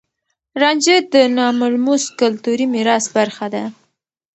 رانجه 0.61 0.97
د 1.13 1.15
ناملموس 1.37 2.03
کلتوري 2.19 2.65
ميراث 2.73 3.05
برخه 3.17 3.45
ده. 3.53 3.63